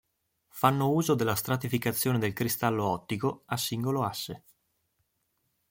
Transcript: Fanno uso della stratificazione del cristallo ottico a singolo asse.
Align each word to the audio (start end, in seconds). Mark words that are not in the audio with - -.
Fanno 0.49 0.89
uso 0.89 1.13
della 1.13 1.35
stratificazione 1.35 2.17
del 2.17 2.33
cristallo 2.33 2.87
ottico 2.87 3.43
a 3.45 3.55
singolo 3.55 4.01
asse. 4.03 4.43